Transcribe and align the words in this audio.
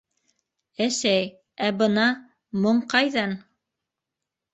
Әсәй, 0.85 1.27
ә 1.67 1.69
бына... 1.81 2.05
моң 2.63 2.79
ҡайҙан? 2.95 3.37